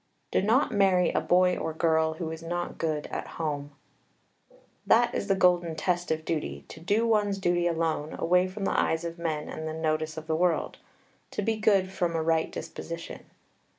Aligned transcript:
Do 0.31 0.41
not 0.41 0.71
marry 0.71 1.11
a 1.11 1.21
boy 1.21 1.55
or 1.55 1.73
girl 1.75 2.13
who 2.13 2.31
is 2.31 2.41
not 2.41 2.79
good 2.79 3.05
at 3.11 3.27
home. 3.37 3.69
That 4.87 5.13
is 5.13 5.27
the 5.27 5.35
golden 5.35 5.75
test 5.75 6.09
of 6.09 6.25
duty, 6.25 6.65
to 6.69 6.79
do 6.79 7.05
one's 7.05 7.37
duty 7.37 7.67
alone, 7.67 8.15
away 8.17 8.47
from 8.47 8.65
the 8.65 8.71
eyes 8.79 9.05
of 9.05 9.19
men 9.19 9.47
and 9.47 9.67
the 9.67 9.73
notice 9.73 10.17
of 10.17 10.25
the 10.25 10.35
world; 10.35 10.79
to 11.29 11.43
be 11.43 11.55
good 11.57 11.91
from 11.91 12.15
a 12.15 12.23
right 12.23 12.51
disposition. 12.51 13.25